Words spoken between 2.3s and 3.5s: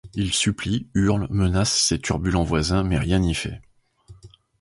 voisins mais rien n’y